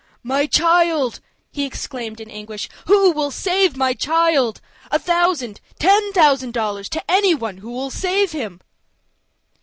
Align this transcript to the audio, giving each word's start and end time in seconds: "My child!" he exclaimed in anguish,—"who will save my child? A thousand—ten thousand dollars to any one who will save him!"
"My 0.23 0.47
child!" 0.47 1.19
he 1.51 1.63
exclaimed 1.63 2.19
in 2.19 2.27
anguish,—"who 2.27 3.11
will 3.11 3.29
save 3.29 3.77
my 3.77 3.93
child? 3.93 4.59
A 4.89 4.97
thousand—ten 4.97 6.13
thousand 6.13 6.53
dollars 6.53 6.89
to 6.89 7.03
any 7.07 7.35
one 7.35 7.57
who 7.57 7.69
will 7.71 7.91
save 7.91 8.31
him!" 8.31 8.61